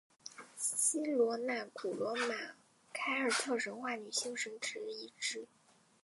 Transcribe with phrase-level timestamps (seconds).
[0.57, 2.33] 希罗纳古罗马
[2.91, 5.13] 凯尔特神话女性神只之一。